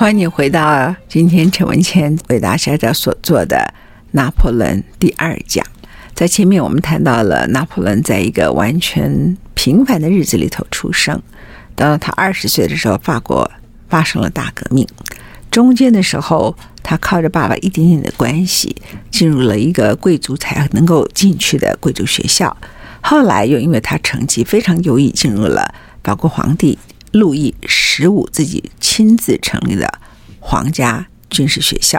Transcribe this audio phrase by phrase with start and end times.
[0.00, 3.56] 欢迎你回到今天陈文谦为大家所做的
[4.12, 5.62] 《拿破仑第二讲》。
[6.14, 11.20] 在前面我们谈到了拿破仑在一个完全平凡的日子里头出生，
[11.76, 13.50] 到了他二十岁的时候，法国
[13.90, 14.88] 发生了大革命。
[15.50, 18.74] 中间的时候，他靠着爸爸一点点的关系，
[19.10, 22.56] 进入了一个贵族才能够进去的贵族学校。
[23.02, 26.78] 后来又因为他成绩非常优异，进入了法国皇帝。
[27.12, 29.86] 路易十十五自己亲自成立的
[30.40, 31.98] 皇家军事学校，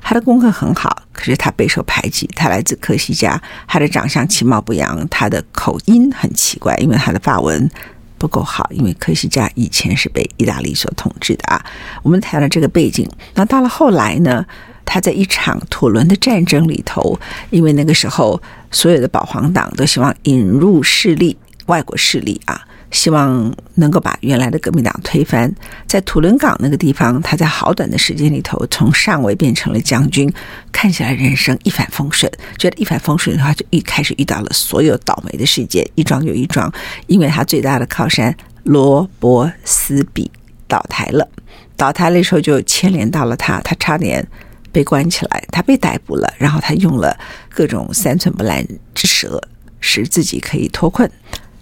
[0.00, 2.26] 他的功课很好，可是他备受排挤。
[2.34, 7.70] 他来自科西嘉，他的长相其貌不扬，他的口音很奇怪，因为他的法文
[8.16, 8.66] 不够好。
[8.70, 11.62] 因为科西嘉以前是被意大利所统治的啊。
[12.02, 14.42] 我们谈了这个背景，那到了后来呢，
[14.86, 17.20] 他在一场土伦的战争里头，
[17.50, 21.36] 因为那个时候所有的保皇党都希望引入势力，
[21.66, 22.65] 外国势力啊。
[22.90, 25.52] 希望能够把原来的革命党推翻。
[25.86, 30.32] 在土伦港那个地方，他在好短的时间里头从上尉变成了将军，
[30.72, 32.30] 看起来人生一帆风顺。
[32.58, 36.72] 觉得一帆风顺的话，就一开始遇到了所有倒霉的事件，一桩又一桩。
[37.06, 40.30] 因为他最大的靠山罗伯斯比
[40.66, 41.28] 倒台了，
[41.76, 44.26] 倒台的时候就牵连到了他，他差点
[44.72, 47.16] 被关起来，他被逮捕了，然后他用了
[47.48, 49.42] 各种三寸不烂之舌，
[49.80, 51.10] 使自己可以脱困。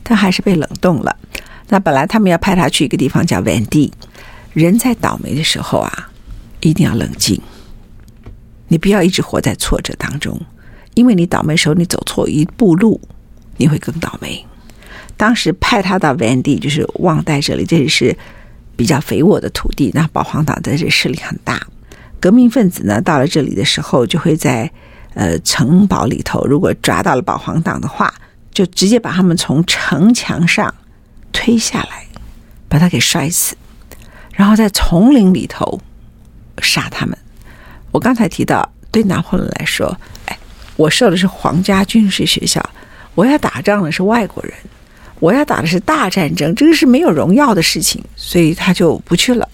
[0.05, 1.17] 他还是被冷冻了。
[1.69, 3.91] 那本来他们要派他去一个地方叫 Van D，。
[4.53, 6.11] 人在倒霉的时候啊，
[6.61, 7.41] 一定要冷静。
[8.69, 10.41] 你不要一直活在挫折当中，
[10.95, 13.01] 因为你倒霉时候，你走错一步路，
[13.57, 14.45] 你会更倒霉。
[15.17, 18.17] 当时派他到 Van D，就是旺代这里，这里是
[18.77, 19.91] 比较肥沃的土地。
[19.95, 21.67] 那保皇党在这势力很大，
[22.21, 24.71] 革命分子呢到了这里的时候，就会在
[25.15, 28.13] 呃城堡里头，如果抓到了保皇党的话。
[28.55, 30.73] 就直接把他们从城墙上
[31.33, 32.07] 推下来，
[32.69, 33.57] 把他给摔死，
[34.33, 35.79] 然后在丛林里头
[36.63, 37.19] 杀他们。
[37.91, 39.95] 我刚才提到，对拿破仑来说，
[40.27, 40.39] 哎，
[40.77, 42.65] 我受的是皇家军事学校，
[43.15, 44.55] 我要打仗的是外国人，
[45.19, 49.49] 我要打的是大战争，这个是没有荣耀的事情，所以他就不去了。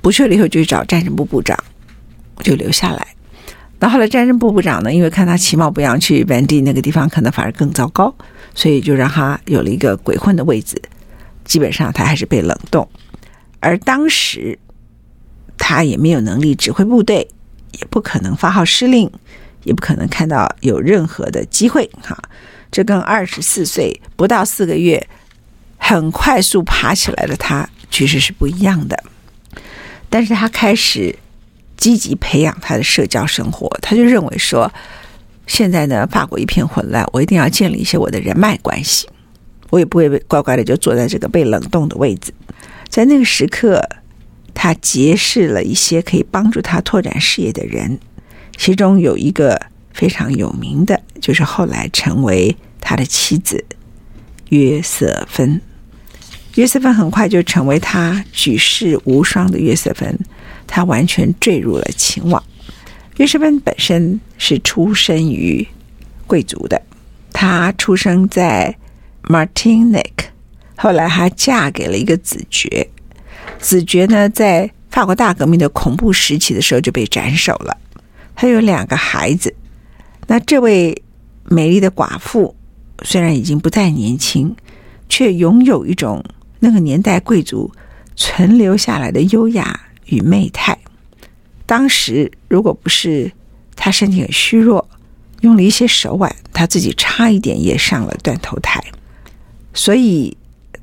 [0.00, 1.56] 不去了以后，就去找战争部部长，
[2.40, 3.06] 就留下来。
[3.82, 8.14] 那后来战争部部长呢，因为看他其貌不扬，去本地那个地方可能反而更糟糕，
[8.54, 10.80] 所以就让他有了一个鬼混的位置。
[11.44, 12.88] 基本上他还是被冷冻，
[13.58, 14.56] 而当时
[15.58, 17.26] 他也没有能力指挥部队，
[17.72, 19.10] 也不可能发号施令，
[19.64, 21.90] 也不可能看到有任何的机会。
[22.04, 22.16] 哈，
[22.70, 25.04] 这跟二十四岁不到四个月
[25.76, 29.02] 很快速爬起来的他其实是不一样的。
[30.08, 31.18] 但是他开始。
[31.82, 34.72] 积极培养他的社交生活，他就认为说，
[35.48, 39.08] 现在呢，法国一片混乱，我一定要建立一些我的人脉关系，
[39.68, 42.32] 我也不会乖乖的就坐在这个被冷冻的位置。
[42.88, 43.82] 在那个时刻，
[44.54, 47.98] 他结识了一些可以帮助他拓展事业的人，
[48.56, 49.60] 其中有一个
[49.92, 53.64] 非常有名的，就是后来成为他的妻子
[54.50, 55.60] 约瑟芬。
[56.54, 60.18] 约瑟芬很快就成为他举世无双的约瑟芬。
[60.66, 62.42] 他完全坠入了情网。
[63.18, 65.66] 约瑟芬本身是出身于
[66.26, 66.80] 贵族的，
[67.30, 68.74] 她出生在
[69.24, 70.30] Martinique，
[70.76, 72.88] 后来她嫁给了一个子爵。
[73.58, 77.76] 子爵呢，在法国大革命的恐怖时期的时候就被斩首了。
[78.34, 79.54] 他有两个孩子。
[80.26, 81.02] 那这位
[81.44, 82.56] 美丽的寡妇
[83.02, 84.56] 虽然已经不再年轻，
[85.08, 86.24] 却拥有一种
[86.62, 87.70] 那个年代贵族
[88.16, 89.78] 存留下来的优雅。
[90.06, 90.76] 与媚态。
[91.64, 93.32] 当时如果不是
[93.76, 94.86] 他身体很虚弱，
[95.40, 98.82] 用了一些手腕，他自己差一点也上了断头台。
[99.72, 100.36] 所以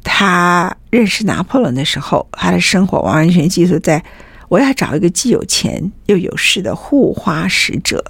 [0.03, 4.03] 他认识拿破仑的时候，他的生活完完全全寄托在
[4.47, 8.03] 我要找一个既有钱又有势的护花使者。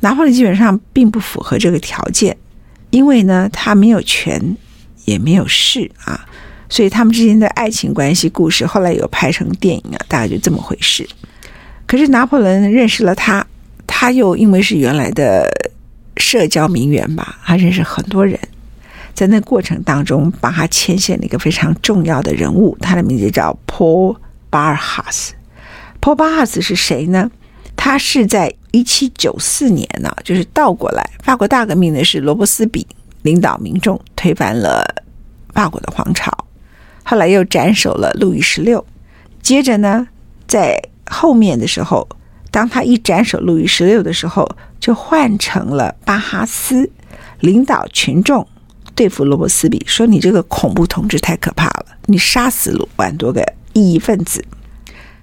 [0.00, 2.34] 拿破仑基本上并不符合这个条件，
[2.88, 4.56] 因为呢，他没有权
[5.04, 6.26] 也没有势啊，
[6.68, 11.08] 所以他们之间的爱情关系故事后来有拍成电影啊，大概就这么回事。
[11.86, 13.46] 可是拿破仑认识了他，
[13.86, 15.48] 他又因为是原来的
[16.18, 18.38] 社交名媛吧，他认识很多人，
[19.14, 24.16] 在那过程当中帮他牵线了一个非常重要的人物，他的名字叫 Paul
[24.50, 25.30] Barhas。
[26.00, 27.30] Paul Barhas 是谁呢？
[27.74, 32.86] 他是在一七九四年呢，就是倒过来，法国大革命的是罗伯斯比
[33.22, 34.84] 领导民众推翻了
[35.54, 36.30] 法国的皇朝，
[37.08, 38.84] 后来又斩首了路易十六，
[39.40, 40.06] 接着呢，
[40.46, 42.06] 在后面的时候，
[42.50, 44.46] 当他一斩首路易十六的时候，
[44.78, 46.90] 就换成了巴哈斯
[47.40, 48.46] 领导群众
[48.94, 54.44] 对付罗伯斯比，说你这个恐怖统治太可怕了，你杀死了五万多个异议分子。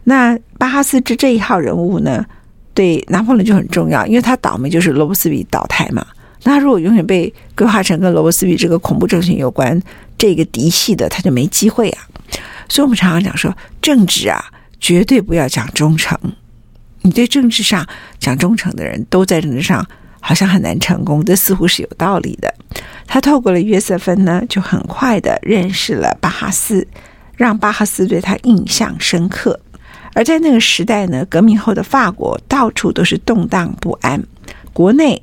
[0.05, 2.25] 那巴哈斯这这一号人物呢？
[2.73, 6.03] 对拿破仑就很重要，因为他倒霉就是罗伯斯比倒台嘛。
[6.43, 9.79] 那他如果永远被规划成跟罗伯斯比这个恐怖政权有关
[10.17, 12.07] 这个嫡系的，他就没机会啊。
[12.67, 14.43] 所以我们常常讲说，政治啊，
[14.79, 16.17] 绝对不要讲忠诚。
[17.01, 17.87] 你对政治上
[18.19, 19.85] 讲忠诚的人，都在政治上
[20.19, 22.51] 好像很难成功，这似乎是有道理的。
[23.05, 26.87] 他透过了约瑟芬呢，就很快的认识了巴哈斯，
[27.35, 29.59] 让巴哈斯对他印象深刻。
[30.15, 34.23] 而在那个时代呢，革命后的法国到处都是动荡不安，
[34.73, 35.21] 国内、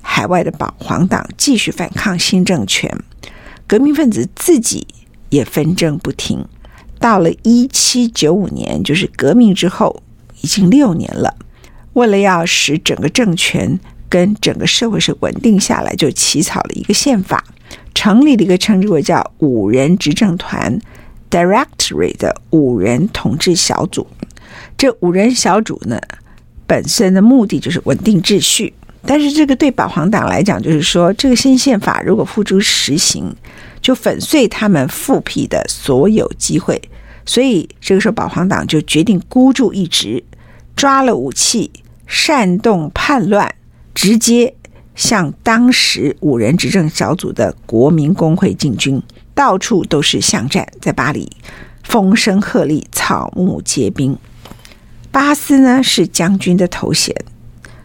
[0.00, 2.88] 海外的保皇党继续反抗新政权，
[3.66, 4.86] 革命分子自己
[5.30, 6.44] 也纷争不停。
[6.98, 10.02] 到了一七九五年，就是革命之后，
[10.40, 11.36] 已经六年了。
[11.92, 13.78] 为了要使整个政权
[14.08, 17.44] 跟整个社会是稳定下来，就起草了一个宪法，
[17.94, 20.78] 成立了一个称之为叫五人执政团
[21.30, 24.06] （Directory） 的五人统治小组。
[24.76, 26.00] 这五人小组呢，
[26.66, 28.72] 本身的目的就是稳定秩序，
[29.06, 33.34] 但是这个对保皇党来讲，就是说这个新宪法如果付诸实行，
[33.80, 36.80] 就粉碎他们复辟的所有机会。
[37.26, 40.22] 所以这个时候，保皇党就决定孤注一掷，
[40.76, 41.70] 抓了武器，
[42.06, 43.54] 煽动叛乱，
[43.94, 44.54] 直接
[44.94, 49.02] 向当时五人执政小组的国民工会进军，
[49.34, 51.30] 到处都是巷战，在巴黎
[51.82, 54.16] 风声鹤唳，草木皆兵。
[55.10, 57.14] 巴斯呢是将军的头衔，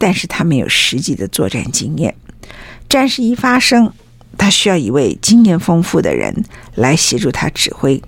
[0.00, 2.14] 但是他没有实际的作战经验。
[2.88, 3.92] 战事一发生，
[4.38, 6.44] 他需要一位经验丰富的人
[6.74, 8.02] 来协助他指挥。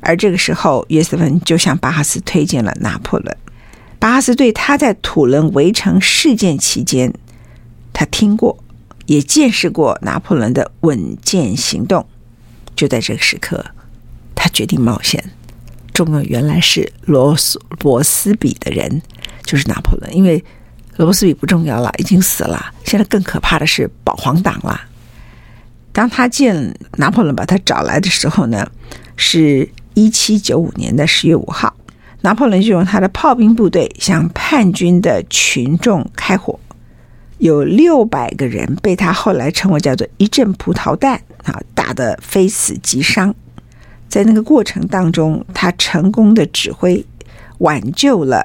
[0.00, 3.36] 而这个时候，约瑟芬就向巴哈斯推荐了拿破仑。
[4.00, 7.14] 巴哈斯对他在土伦围城事件期间，
[7.92, 8.62] 他听过，
[9.06, 12.04] 也见识过拿破仑的稳健行动。
[12.74, 13.64] 就在这个时刻，
[14.34, 15.32] 他决定冒险。
[15.92, 19.02] 重要原来是罗斯罗斯比的人，
[19.42, 20.16] 就是拿破仑。
[20.16, 20.44] 因为
[21.04, 22.72] 罗斯比不重要了，已经死了。
[22.84, 24.80] 现在更可怕的是保皇党了。
[25.92, 28.70] 当他见拿破仑把他找来的时候呢，
[29.16, 31.74] 是一七九五年的十月五号。
[32.20, 36.58] 拿破仑就用他的炮兵部队向叛军的群众开火，
[37.38, 43.32] 有六百个人被他后来称为叫做一阵葡萄弹啊，打得非死即伤。
[44.08, 47.06] 在那个过程当中，他成功的指挥
[47.58, 48.44] 挽救了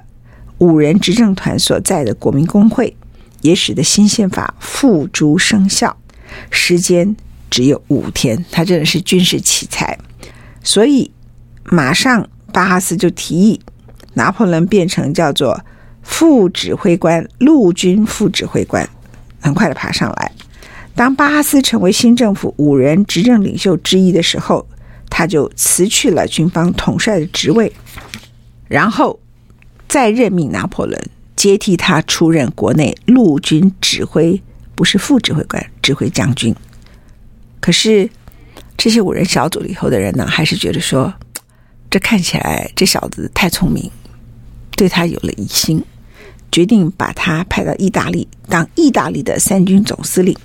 [0.63, 2.95] 五人执政团所在的国民公会，
[3.41, 5.97] 也使得新宪法付诸生效。
[6.49, 7.13] 时间
[7.49, 9.97] 只有五天，他真的是军事奇才。
[10.63, 11.11] 所以
[11.65, 13.59] 马上巴哈斯就提议
[14.13, 15.59] 拿破仑变成叫做
[16.01, 18.87] 副指挥官，陆军副指挥官，
[19.41, 20.31] 很快的爬上来。
[20.95, 24.65] 当巴哈斯成为新政府五人执政领袖之一的时候。
[25.15, 27.71] 他就辞去了军方统帅的职位，
[28.67, 29.19] 然后
[29.93, 30.99] 再任命拿破仑
[31.35, 34.41] 接替他出任国内陆军指挥，
[34.73, 36.55] 不是副指挥官，指挥将军。
[37.59, 38.09] 可是
[38.75, 41.13] 这些五人小组里头的人呢，还是觉得说，
[41.91, 43.91] 这看起来这小子太聪明，
[44.75, 45.83] 对他有了疑心，
[46.51, 50.35] 决定把他派到意大利当意大利的三军总司令。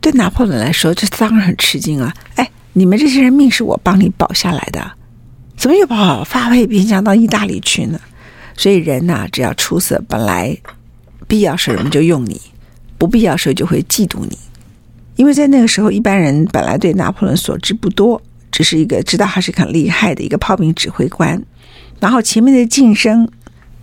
[0.00, 2.14] 对拿破仑来说，这当然很吃惊啊！
[2.36, 2.48] 哎。
[2.74, 4.92] 你们这些人命是我帮你保下来的，
[5.56, 7.98] 怎么又跑发配边疆到意大利去呢？
[8.56, 10.56] 所以人呐，只要出色，本来
[11.28, 12.40] 必要时人们就用你，
[12.96, 14.38] 不必要时就会嫉妒你。
[15.16, 18.20] 因为在那个时候，一般人本来对拿破仑所知不多，
[18.50, 21.42] 只是一个知道他是很厉害的一个炮兵指挥官，
[22.00, 23.28] 然后前面的晋升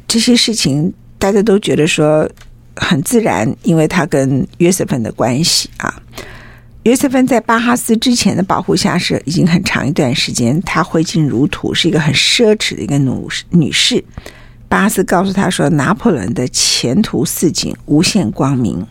[0.07, 2.29] 这些事情，大家都觉得说
[2.75, 6.01] 很自然，因为他跟约瑟芬的关系啊。
[6.83, 13.11] 约瑟芬在巴哈斯之前的保护下是已经很长一段时间，她挥金如土，是一个很奢侈的一个女
[13.51, 14.03] 女士。
[14.73, 18.83] 巴斯告诉他说，拿破仑的前途似锦，无限光明。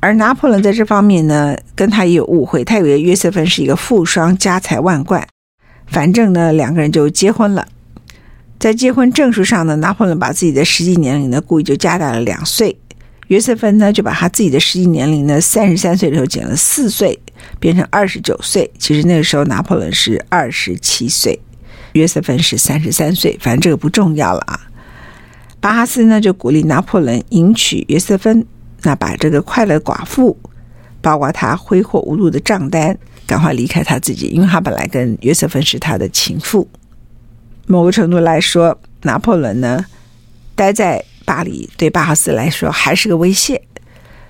[0.00, 5.28] 而拿破仑在这方面呢，跟他也有误会，他以为约瑟芬是一个富商，家财万贯。
[5.86, 7.68] 反正呢，两个人就结婚了。
[8.58, 12.78] 在结婚证书上呢，拿破仑把自己的实际年龄呢，故意就加大了两岁。
[13.26, 17.20] 约瑟芬呢，就把他自己的实际年龄呢，三十三岁的时候减了四岁，
[17.60, 18.70] 变成二十九岁。
[18.78, 21.38] 其实那个时候拿破仑是二十七岁，
[21.92, 23.36] 约瑟芬是三十三岁。
[23.42, 24.58] 反正这个不重要了啊。
[25.62, 28.44] 巴哈斯呢，就鼓励拿破仑迎娶约瑟芬。
[28.82, 30.36] 那把这个快乐寡妇，
[31.00, 36.68] 包括他挥霍无度的账单，赶快离开他自己，因为他本来跟约瑟芬是他的情妇。
[37.68, 39.86] 某个程度来说，拿破仑呢，
[40.56, 43.62] 待在巴黎对巴哈斯来说还是个威胁，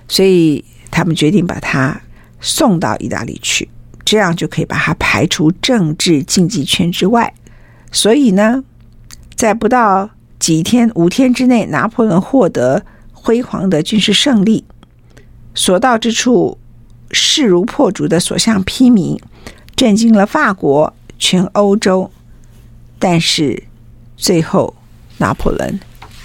[0.06, 1.98] 所以他们决定把他
[2.38, 3.66] 送到意大利去，
[4.04, 7.32] 这样就可以把他排除政治竞技圈之外。
[7.90, 8.62] 所以呢，
[9.34, 10.10] 在不到
[10.42, 12.84] 几天五天之内，拿破仑获得。
[13.12, 14.64] 辉煌的军事胜利，
[15.54, 16.58] 所到之处
[17.12, 19.16] 势如破竹的所向披靡，
[19.76, 22.10] 震惊了法国、全欧洲。
[22.98, 23.62] 但是
[24.16, 24.74] 最后，
[25.18, 25.78] 拿破仑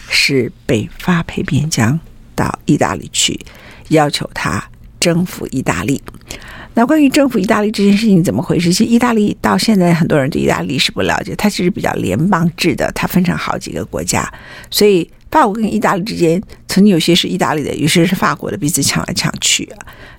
[0.09, 1.99] 是被发配边疆
[2.33, 3.39] 到意大利去，
[3.89, 4.67] 要求他
[4.99, 6.01] 征服意大利。
[6.77, 8.71] 那关于征服意大利这件事情怎么回事？
[8.71, 14.31] 其实意大利到现在很多人对意大利是不了解，它其实比较联邦制的，它分成好几个国家，
[14.69, 15.09] 所以。
[15.29, 19.69] 法国跟意大利之间，曾经有些是意大利的，有些是法国的，彼此抢来抢去。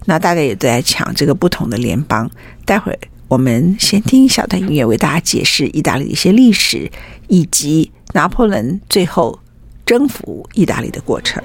[0.04, 2.30] 那大家也都在抢这个不同的联邦。
[2.66, 6.88] 待会儿我们先听一小段音乐，为大家解释意大利的一些历史，
[7.26, 9.36] 以及拿破仑最后
[9.86, 11.42] 征服意大利的过程。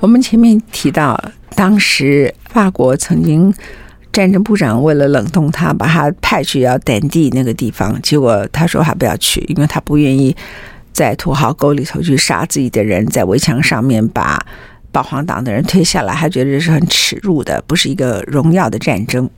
[0.00, 1.22] 我们前面提到，
[1.54, 3.52] 当时法国曾经
[4.10, 10.34] 战争部长为了冷冻他，把他派去要丹地那个地方，结果他说他不要去，因为他不愿意
[10.90, 14.44] 在土豪沟里头去杀自己的人，在围墙上面把
[14.90, 19.28] 保皇党的人推下来，他觉得这是很耻辱的，不是一个荣耀的战争。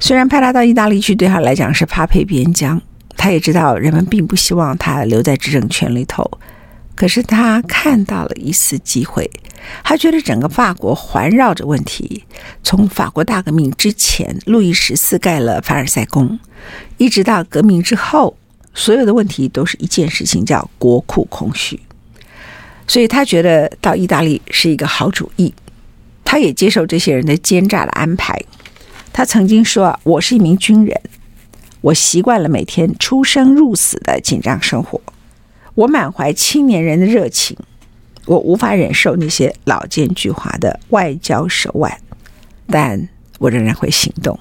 [0.00, 2.82] 虽然派他到意大利去，对他来讲是发配边疆，
[3.16, 6.28] 他也知道人们并不希望他留在执政权里头。
[6.94, 9.28] 可是他看到了一丝机会，
[9.82, 12.24] 他觉得整个法国环绕着问题，
[12.62, 16.38] 从法国大革命之前，路易十四盖了凡尔赛宫，
[16.96, 18.36] 一直到革命之后，
[18.74, 21.80] 所有的问题都是一件事情，叫国库空虚。
[22.86, 25.52] 所以他觉得到意大利是一个好主意，
[26.24, 28.38] 他也接受这些人的奸诈的安排。
[29.12, 31.00] 他曾经说：“我是一名军人，
[31.80, 35.00] 我习惯了每天出生入死的紧张生活。”
[35.74, 37.56] 我满怀青年人的热情，
[38.26, 41.98] 我无法忍受那些老奸巨猾的外交手腕，
[42.68, 44.38] 但我仍然会行动，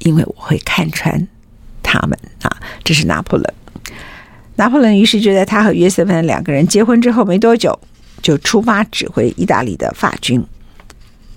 [0.00, 1.26] 因为我会看穿
[1.82, 2.54] 他们啊！
[2.84, 3.54] 这是拿破仑。
[4.56, 7.78] 拿破仑于是就在他和约瑟芬两个人结婚之后没多久，
[8.20, 10.44] 就出发指挥意大利的法军。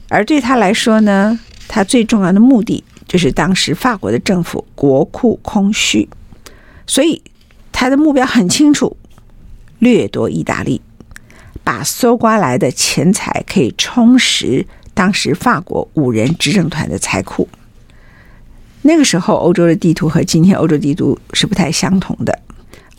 [0.10, 6.10] 而对他来说呢，他最重要的目的就是当时法国的政府国库空虚，
[6.86, 7.22] 所以
[7.72, 8.98] 他的目标很清楚。
[9.82, 10.80] 掠夺意大利，
[11.64, 17.50] 把搜刮来的钱财可以充实当时法国五人执政团的财库。
[18.84, 22.40] 那个时候，欧洲的地图和今天欧洲地图是不太相同的。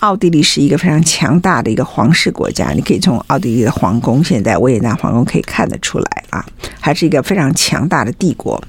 [0.01, 6.45] 奥地利是一个非常强大的一个皇室国家，你可以从奥地利的皇宫，现在维也纳皇宫可以看得出来啊，
[6.81, 8.61] 还是一个非常强大的帝国。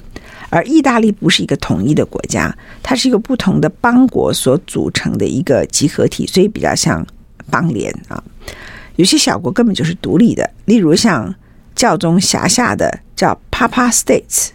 [0.51, 7.03] 而意大利不是一个统一的国家，它是一个不同的邦国所组成的一个集合体，所以比较像。
[7.49, 8.23] 邦联啊，
[8.95, 11.33] 有些小国根本就是独立的，例如像
[11.75, 14.49] 教宗辖下的叫 Papa States，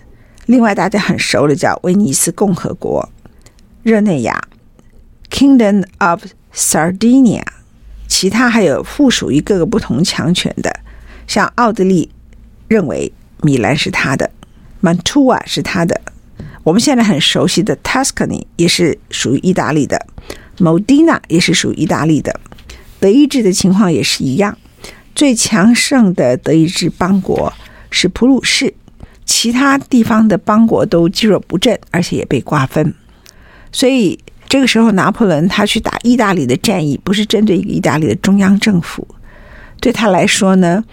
[0.46, 3.08] 另外大家很熟的叫威尼斯共和国，
[3.82, 4.48] 热内亚
[5.30, 7.42] （Kingdom of Sardinia），
[8.06, 10.80] 其他还有附属于各个不同强权的，
[11.26, 12.10] 像奥地利
[12.68, 14.30] 认为米兰是他的
[14.82, 16.00] ，Mantua 是他的，
[16.64, 20.06] 我们现在很熟悉的 Tuscany 也是属于意大利的
[20.58, 22.40] ，Modena 也是属于意大利的，
[23.00, 24.56] 德意志的情况也是一样。
[25.14, 27.52] 最强盛的德意志邦国
[27.90, 28.72] 是普鲁士，
[29.24, 32.94] 其他地方的邦国都积弱不振，而且也被瓜分。
[33.72, 39.06] 所以这个时候，拿破仑他去打意大利的战役，不是针对一个意大利的中央政府，
[39.80, 40.84] 对他来说呢，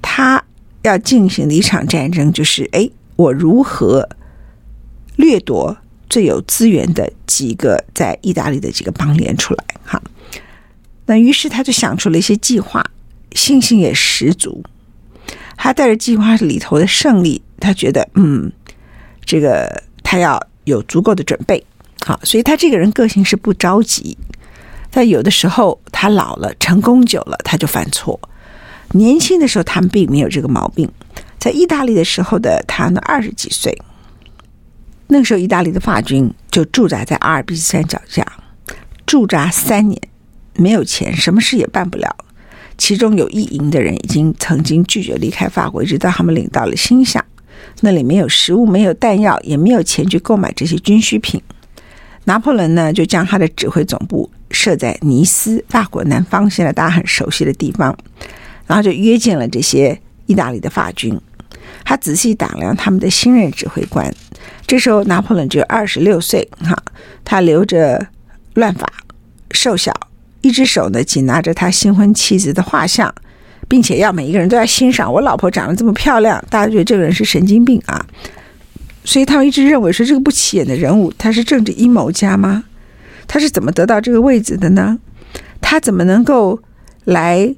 [0.00, 0.42] 他
[0.82, 4.08] 要进行的一场战争就是：哎，我如何
[5.16, 5.76] 掠夺
[6.08, 9.64] 最有资源的几个在意大利的几个邦联出来？
[9.84, 10.02] 哈，
[11.06, 12.84] 那于是他就想出了一些计划。
[13.32, 14.62] 信心也十足，
[15.56, 18.52] 他带着计划里头的胜利，他觉得嗯，
[19.24, 21.60] 这个他要有足够的准备，
[22.06, 24.16] 好，所以他这个人个性是不着急，
[24.88, 28.20] 但有的时候他老了，成功久了，他就犯错。
[28.92, 30.88] 年轻的时候他们并没有这个毛病，
[31.40, 33.76] 在意大利的时候的他呢，二十几岁，
[35.08, 38.24] 那个时候意大利的法军就驻扎在阿尔卑斯山脚下，
[39.04, 40.00] 驻扎三年，
[40.56, 42.16] 没有钱，什么事也办不了。
[42.76, 47.24] 其中有一营的人已经曾经拒绝离开法国，直到他们领到了新乡，
[47.82, 51.40] 那里没有食物，没有弹药，也没有钱去购买这些军需品。
[52.24, 57.96] 拿破仑呢，就将他的指挥总部设在尼斯，法国南方，现在大家很熟悉的地方，
[58.66, 61.16] 然后就约见了这些意大利的法军。
[61.84, 64.12] 他仔细打量他们的新任指挥官，
[64.66, 66.76] 这时候拿破仑只有二十六岁，哈，
[67.24, 68.04] 他留着
[68.54, 68.90] 乱发，
[69.52, 69.92] 瘦小。
[70.44, 73.12] 一只手呢，紧拿着他新婚妻子的画像，
[73.66, 75.10] 并且要每一个人都要欣赏。
[75.10, 78.04] 我老婆长得这么漂亮，大家觉得这个人是神经病啊！
[79.04, 82.64] 所以他们一直认为说，这个不起眼的人物，他是政治阴谋家吗？
[83.26, 84.98] 他是怎么得到这个位置的呢？
[85.62, 86.60] 他怎么能够
[87.04, 87.54] 来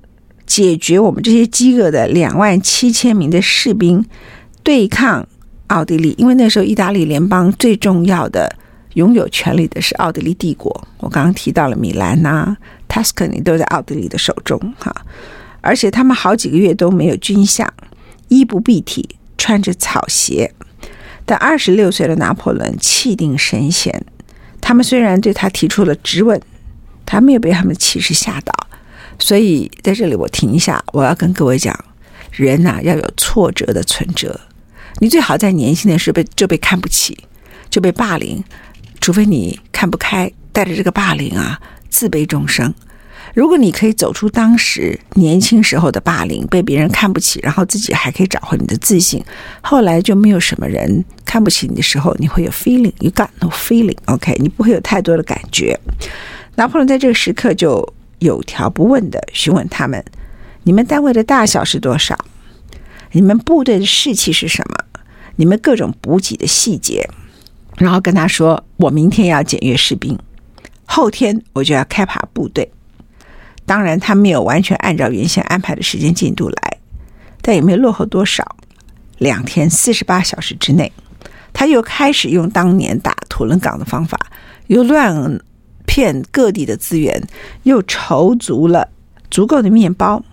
[0.47, 4.05] 解决我们这些饥饿的两万七千名的士兵
[4.63, 5.27] 对抗
[5.67, 6.15] 奥地利？
[6.17, 8.55] 因为那时候意大利联邦最重要的。
[8.97, 12.57] 拥有权力的是奥地利帝国，我刚刚提到了米兰呐、
[12.97, 15.05] Tuscany 都在奥地利的手中哈，
[15.61, 17.69] 而且他们好几个月都没有军饷，
[18.29, 20.51] 衣不蔽体，穿着草鞋。
[21.27, 24.07] 但二十六岁的拿破仑气定神闲，
[24.63, 26.41] 他们虽然对他提出了质问，
[27.05, 28.53] 他没有被他们的气势吓倒。
[29.19, 31.79] 所以在这里我停一下，我要跟各位讲，
[32.31, 34.41] 人呐、要有挫折的存折，
[35.01, 37.19] 你最好在年轻的时候被就被看不起，
[37.69, 38.43] 就被霸凌。
[39.01, 42.73] 除非你看不开，带着这个霸凌啊，自卑终生。
[43.35, 49.23] 如果你可以走出当时年轻时候的霸凌，被别人看不起，然后自己还可以找回你的自信，
[49.61, 55.79] 后来就没有什么人看不起你的时候，你会有 feeling，you got no feeling，OK，你不会有太多的感觉。
[56.55, 57.87] 拿破仑在这个时刻就
[58.21, 60.03] 有条不紊地询问他们：
[60.63, 62.19] 你们单位的大小是多少？
[63.13, 65.03] 你们部队的士气是什么？
[65.37, 67.07] 你们各种补给的细节？
[67.77, 70.19] 然后跟他说：“我明天要检阅士兵，
[70.87, 72.71] 后天我就要开爬部队。
[73.67, 76.79] 当然，他没有完全按照原先安排的时间进度来，
[77.43, 78.57] 但也没有落后多少。
[79.19, 80.93] 两天四十八小时之内，
[81.53, 84.19] 他又开始用当年打土伦港的方法，
[84.69, 85.41] 又乱
[85.85, 87.21] 骗各地的资源，
[87.65, 88.89] 又筹足了
[89.31, 90.25] 足够的面包、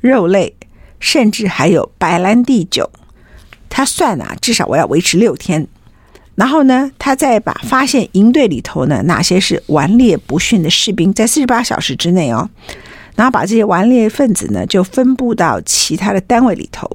[0.00, 0.54] 肉类，
[1.00, 2.90] 甚至还有白兰地酒。
[3.70, 5.66] 他算啊，至少我要维持六天。”
[6.34, 12.48] 然后呢，他再把发现营队里头呢，哪些是顽劣不驯的士兵，在四十八小时之内哦，
[13.14, 16.90] 然后把这些顽劣分子呢，就分布到其他的单位里头，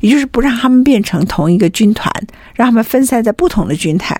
[0.00, 2.08] 也就是不让他们变成同一个军团，
[2.54, 4.16] 让他们分散在不同的军团，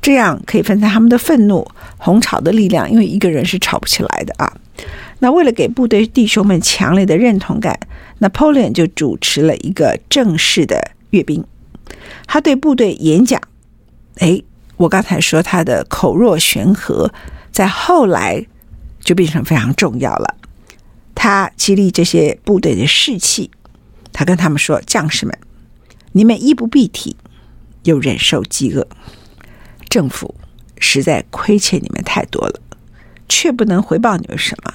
[0.00, 1.66] 这样可以分散他们的愤怒、
[1.98, 4.50] 红潮的力量，因为一个人是吵不起来的啊。
[5.18, 7.78] 那为了给部队弟兄们强烈的认同感
[8.20, 11.44] ，Napoleon 就主持了一个正式的阅兵，
[12.26, 13.38] 他对部队演讲。
[14.18, 14.42] 哎，
[14.76, 17.12] 我刚才说他的口若悬河，
[17.52, 18.46] 在后来
[19.00, 20.36] 就变成非常重要了。
[21.14, 23.50] 他激励这些部队的士气，
[24.12, 25.38] 他跟他们说：“将士们，
[26.12, 27.16] 你们衣不蔽体，
[27.82, 28.86] 又忍受饥饿，
[29.88, 30.34] 政府
[30.78, 32.60] 实在亏欠你们太多了，
[33.28, 34.72] 却不能回报你们什么。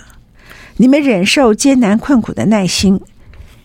[0.77, 2.99] 你们忍受艰难困苦的耐心，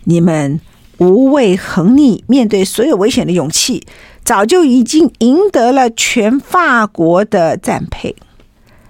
[0.05, 0.61] 你们
[0.99, 3.87] 无畏横逆，面对所有危险的勇气。”
[4.27, 8.17] 早就已经赢得了全法国的赞佩，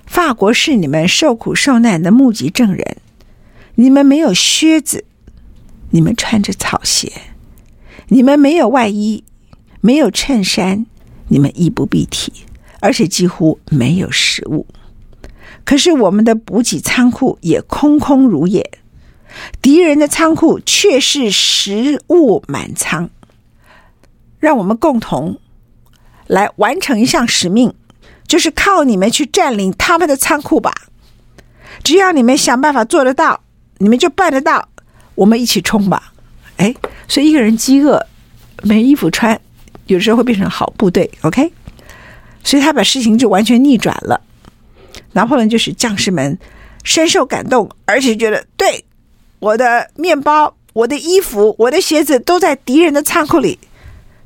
[0.07, 2.97] 法国是你们受苦受难的目击证人。
[3.75, 5.05] 你们没有靴子，
[5.91, 7.11] 你们穿着草鞋；
[8.09, 9.25] 你们没有外衣，
[9.83, 10.87] 没有衬衫，
[11.29, 12.33] 你们衣不蔽体。
[12.81, 14.67] 而且几乎没有食物。
[15.65, 18.71] 可是我们的补给仓库也空空如也，
[19.61, 23.11] 敌人的仓库却是食物满仓。
[24.47, 25.41] 让我们共同
[26.29, 27.75] 来完成一项使命，
[28.29, 30.73] 就是靠你们去占领他们的仓库吧。
[31.83, 33.41] 只要你们想办法做得到，
[33.79, 34.69] 你们就办得到。
[35.17, 36.13] 我们一起冲吧！
[36.59, 36.73] 哎，
[37.09, 38.07] 所以一个人饥饿，
[38.63, 39.41] 没衣服穿，
[39.87, 41.11] 有时候会变成好部队。
[41.23, 41.51] OK，
[42.45, 44.21] 所以他把事情就完全逆转了。
[45.15, 46.39] 拿破仑就是将士们
[46.85, 48.85] 深受感动，而且觉得对，
[49.41, 53.59] 我的面包、我的衣服、我的鞋子都在敌人的仓库里，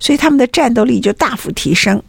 [0.01, 2.03] 所以他们的战斗力就大幅提升。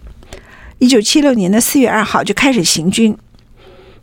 [0.79, 3.15] 一九七六年的四月二号就开始行军。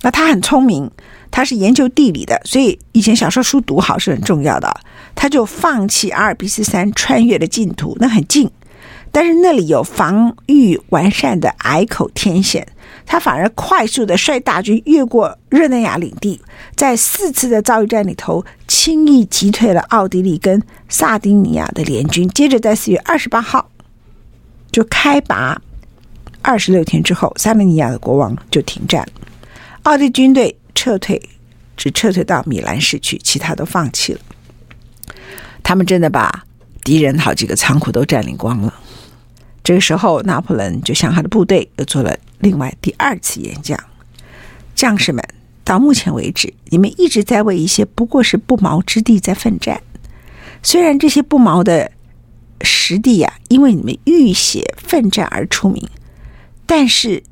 [0.03, 0.89] 那他很聪明。
[1.31, 4.81] 他是研究地理的，所以以前小说书读好是很重要的。
[5.15, 8.51] 他就放弃阿尔卑斯山，穿越的净土，那很近，
[9.13, 12.67] 但是那里有防御完善的隘口天险，
[13.05, 16.41] 他反而快速的率大军越过热那亚领地，
[16.75, 22.27] 在四次的遭遇战里头，轻易击退了奥地利跟萨丁尼亚的联军。
[22.31, 23.69] 接着在四月二十八号
[24.79, 25.61] 就开拔，
[26.41, 29.05] 二十六天之后，萨丁尼亚的国王就停战，
[29.83, 30.57] 奥地利军队。
[30.73, 31.21] 撤退，
[31.77, 34.21] 只撤退到米兰市区，其他都放弃了。
[35.65, 36.45] 他们真的把
[36.85, 38.73] 敌人好几个仓库都占领光了。
[39.65, 43.77] 这个时候，拿破仑就向他的部队又做了另外第二次演讲
[44.77, 45.21] ：“将士们，
[45.65, 49.83] 到目前为止，你们一直在为一些不过是不毛之地在奋战。
[50.63, 51.91] 虽然这些不毛的
[52.63, 55.89] 实地呀、因为你们浴血奋战而出名，
[56.67, 57.23] 但是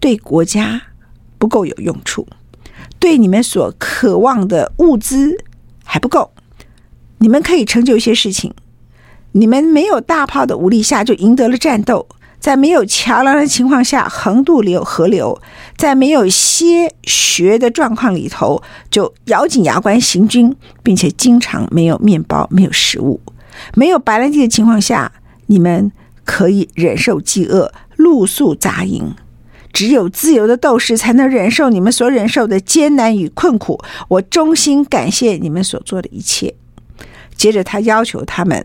[0.00, 0.82] 对国家
[1.38, 2.26] 不够有用处。”
[2.98, 5.36] 对你们所渴望的物资
[5.84, 6.30] 还不够，
[7.18, 8.54] 你们可以成就一些事情。
[9.32, 12.08] 你们没有大炮的武力下就赢得了战斗，
[12.40, 15.38] 在没有桥梁的情况下横渡流河流，
[15.76, 23.20] 在没有歇学的状况里头就咬紧牙关行军，并且经常没有面包、没有食物、
[23.74, 25.12] 没有白兰地的情况下，
[25.46, 25.90] 你们
[26.24, 29.14] 可以忍受饥饿，露宿扎营。
[29.72, 33.82] 只有自由的斗士才能忍受你们所忍受的艰难与困苦。
[34.06, 36.54] 我衷心感谢你们所做的一切。
[37.36, 38.64] 接着，他要求他们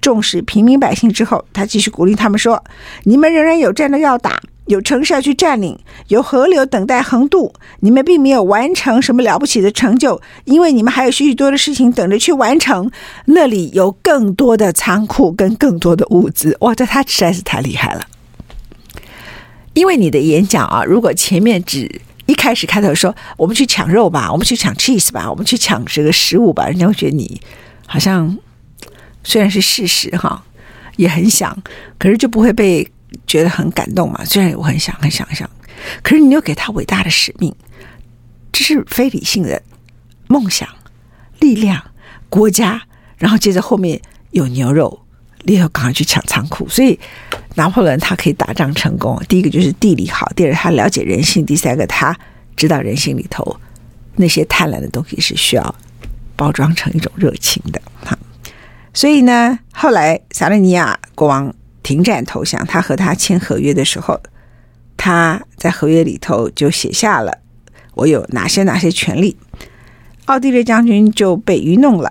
[0.00, 1.08] 重视平民百姓。
[1.12, 2.64] 之后，他继续鼓励他们说
[3.04, 5.78] ：“你们仍然有战斗要打，有城市要去占领，
[6.08, 7.54] 有河流等待横渡。
[7.80, 12.90] 你们并没有完成什么了不起的成就，因为你们还有许许多的事情等着去完成。
[13.24, 18.06] 那里有更多的仓库跟更多的物资。”哇，这他实在是太厉害了。
[19.72, 27.40] 因为你的演讲啊，如果前面只一开始开头说我们去抢肉吧，我们去抢 cheese 吧，我们去抢这个食物吧，人家会觉得你
[27.86, 28.36] 好像
[29.24, 30.44] 虽然是事实哈，
[30.96, 31.56] 也很想，
[31.98, 32.86] 可是就不会被
[33.26, 34.24] 觉得很感动嘛。
[34.24, 35.48] 虽然我很想很想很想，
[36.02, 37.54] 可是你又给他伟大的使命，
[38.52, 39.62] 这是非理性的
[40.26, 40.68] 梦想、
[41.40, 41.82] 力量、
[42.28, 42.82] 国家，
[43.16, 45.00] 然后接着后面有牛肉。
[45.44, 46.98] 立刻赶快去抢仓库，所以
[47.54, 49.18] 拿破仑他可以打仗成功。
[49.28, 52.14] 第一个就是地理好，第二他了解人性，第三个他
[52.56, 53.58] 知道人性里头
[54.16, 55.74] 那些贪婪的东西是需要
[56.34, 58.18] 包装成一种热情的哈。
[58.92, 61.54] 所以呢，后来萨丁尼亚国王
[61.88, 64.20] 停战投降，他和他签合约的时候，
[64.94, 67.32] 他在合约里头就写下了
[67.94, 69.34] 我有哪些哪些权利。
[70.26, 72.10] 奥地利将军就被愚弄了，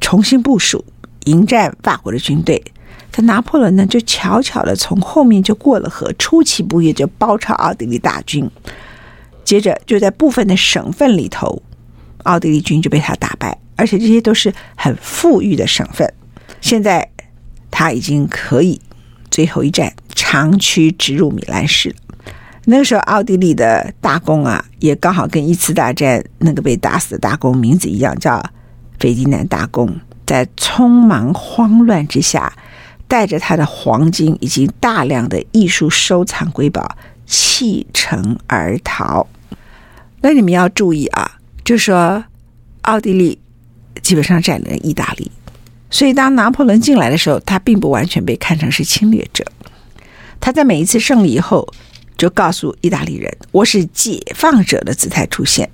[0.00, 0.82] 重新部署。
[1.26, 2.64] 迎战法国的军队，
[3.10, 8.50] 但拿破仑呢，就悄悄的从后面就过了河，出其不意就包抄奥地利大军。
[9.44, 11.62] 接着就在部分的省份里头，
[12.22, 16.10] 奥地利军就被他打败，而且这些都是很富裕的省份。
[16.62, 17.06] 现在
[17.70, 18.80] 他已经可以
[19.30, 21.96] 最后一战长驱直入米兰市了。
[22.66, 28.42] 那个时候，奥地利的大公啊，也刚好跟一次大战那个被打死的大公名字一样，叫
[28.98, 29.92] 斐迪南大公。
[30.26, 32.52] 在匆忙慌乱之下，
[33.08, 39.26] 带着他的黄金以及大量的艺术收藏瑰宝弃城而逃。
[40.20, 42.22] 那你们要注意啊，就说
[42.82, 43.40] 奥地利
[44.02, 45.32] 基本上占领了意大利，
[45.90, 49.44] 所以当拿破仑进来的时候，他并不完全被看成是侵略者。
[50.40, 51.68] 他在每一次胜利以后，
[52.16, 55.68] 就告诉意大利人：“我是解放者的姿态出现。”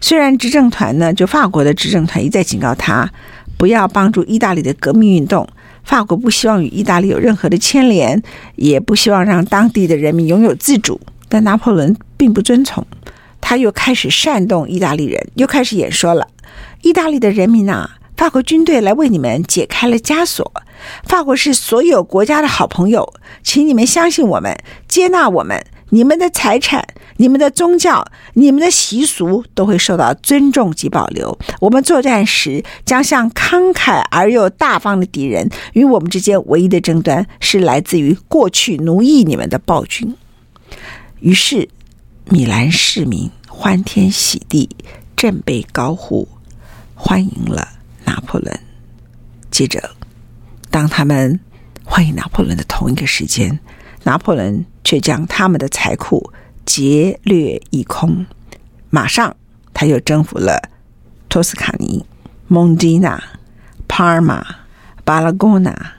[0.00, 3.10] 虽然执政团呢，就法国的执政团一再警告他。
[3.58, 5.46] 不要帮助意大利的革命运动。
[5.84, 8.20] 法国不希望与意大利有任何的牵连，
[8.56, 11.00] 也不希望让当地的人民拥有自主。
[11.28, 12.84] 但拿破仑并不遵从，
[13.40, 16.26] 他又开始煽动意大利人，又开始演说了
[16.82, 17.88] ：“意大利的人民呐，
[18.22, 20.52] 法国军队来为你们解开了枷锁。
[21.02, 24.56] 法国是所有国家的好朋友，请你们相信我们，
[24.86, 31.36] 接纳我们，你们的财产、你们的宗教、你们的习俗都会受到尊重及保留。
[31.58, 40.14] 我们作战时将向慷慨而又大方的敌人，与我们之间唯一的争端是来自于过去奴役你们的暴君。
[41.18, 41.68] 于是，
[42.26, 44.68] 米兰市民欢天喜地，
[45.16, 46.28] 振臂高呼，
[46.94, 47.66] 欢迎了
[48.04, 48.58] 拿破仑。
[49.50, 49.90] 接着，
[50.70, 51.38] 当他们
[51.84, 53.58] 欢迎拿破仑的同一个时间，
[54.04, 56.32] 拿破仑却将他们的财库
[56.64, 58.24] 劫掠一空。
[58.88, 59.36] 马上，
[59.74, 60.70] 他又征服了
[61.28, 62.04] 托斯卡尼、
[62.48, 63.22] 蒙迪纳、
[63.88, 64.44] 帕尔马、
[65.04, 65.92] 巴拉戈纳，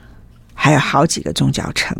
[0.53, 1.95] 还有好几个宗教城。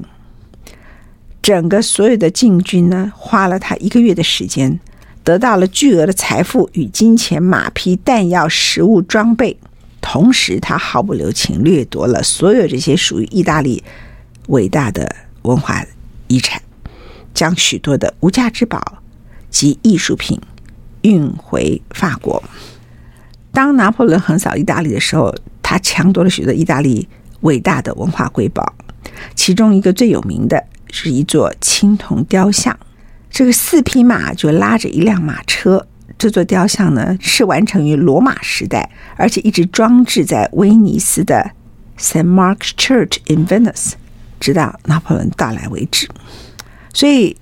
[1.42, 4.80] 整个所有的进军呢，花了他一个月的时间，
[5.24, 9.60] 得到了巨额的财富与金钱、马匹、弹药、食物、装备。
[10.06, 13.82] 同时，他毫不留情掠夺了所有这些属于意大利
[14.50, 15.84] 伟大的文化
[16.28, 16.62] 遗产，
[17.34, 19.02] 将许多的无价之宝
[19.50, 20.40] 及艺术品
[21.04, 22.44] 运回法国。
[23.54, 27.08] 当拿破仑横扫意大利的时候，他抢夺了许多意大利
[27.42, 28.76] 伟大的文化瑰宝，
[29.34, 30.62] 其中一个最有名的
[30.92, 32.78] 是一座青铜雕像，
[33.32, 35.88] 这个四匹马就拉着一辆马车。
[36.18, 41.52] 这座雕像呢，是完成于罗马时代，而且一直装置在威尼斯的
[41.98, 43.94] Saint Mark's Church in Venice，
[44.40, 46.08] 直到拿破仑到来为止。
[46.94, 47.36] 所以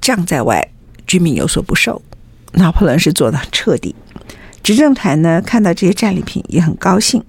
[0.00, 0.68] 将在外，
[1.06, 2.00] 居民有所不受。
[2.52, 3.94] 拿破仑是做的彻底。
[4.62, 7.22] 执政团呢，看到这些战利品也很高兴。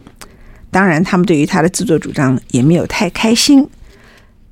[0.69, 3.67] 当然，他们对于他的自作主张也没有太开心。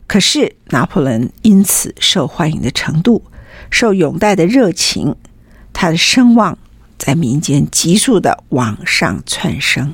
[0.08, 3.24] 可是拿破仑因此受欢迎的程度，
[3.70, 5.16] 受拥戴的热情。
[5.80, 6.58] 他的声望
[6.98, 9.94] 在民间急速的往上窜升，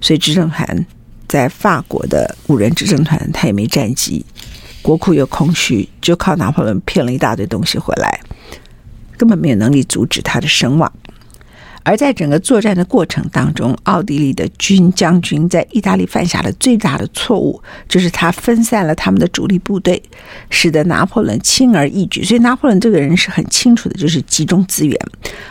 [0.00, 0.86] 所以执政团
[1.28, 4.24] 在法国的五人执政团，他也没战绩，
[4.80, 8.18] 国库又空虚，就靠拿破仑骗了一大堆东西回来，
[9.18, 10.90] 根本没有能力阻止他的声望。
[11.82, 20.02] 而在整个作战的过程当中，奥地利的军将军在意大利犯下的最大的错误，就是他分散了他们的主力部队，
[20.50, 22.22] 使得拿破仑轻而易举。
[22.22, 24.96] 所以拿破仑这个人是很清楚的，就是集中资源。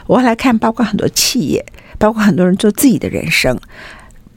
[0.05, 1.65] 我来看，包括很多企业，
[1.97, 3.59] 包括很多人做自己的人生。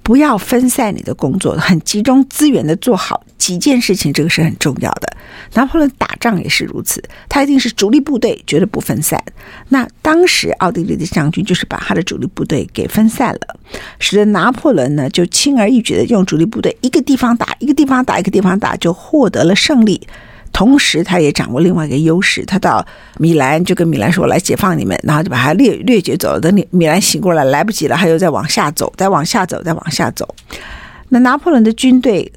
[0.02, 5.16] 不要分散你的工作，很集中资源的做好几件事情，这个是很重要的。
[5.54, 9.22] 拿破仑打仗也是如此，他一定是主力部队，绝对不分散。
[9.68, 13.60] 那当时奥地利的将军就是把他的主力部队给分散了，
[13.98, 20.00] 使得拿破仑呢就轻而易举的用主力部队一个地方打，一个地方打，一个地方打，就获得了胜利。
[20.52, 22.44] 同时，他也掌握另外一个优势。
[22.44, 22.86] 他到
[23.18, 26.40] 米兰就跟米兰说：“我来解放你们。”然后就把他掠掠劫走了。
[26.40, 30.34] 等你米兰醒过来，来不及了，他又再往下走，再往下走，再往下走。
[31.08, 32.30] 那拿破仑的军队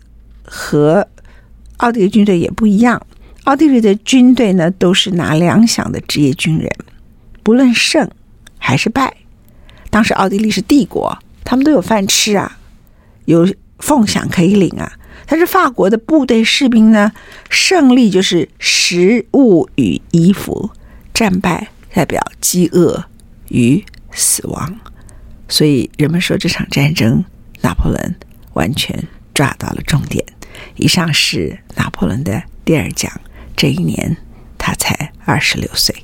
[0.43, 1.05] 和
[1.77, 3.05] 奥地利军队也不一样。
[3.43, 6.71] 奥地利的军队呢，都是拿粮饷的职业军人，
[7.43, 8.09] 不论胜
[8.57, 9.13] 还是败。
[9.89, 12.57] 当时奥地利是帝国，他们都有饭吃啊，
[13.25, 13.45] 有
[13.79, 14.91] 俸饷可以领啊。
[15.27, 17.11] 但是法国的部队士兵呢，
[17.49, 20.71] 胜利就是食物与衣服，
[21.13, 23.05] 战败代表饥饿
[23.49, 24.79] 与死亡。
[25.47, 27.23] 所以人们说这场战争，
[27.61, 28.15] 拿破仑
[28.53, 30.25] 完全抓到了重点。
[30.75, 33.11] 以上是拿破仑的第二讲，
[33.55, 34.17] 这一年
[34.57, 35.95] 他才二十六岁。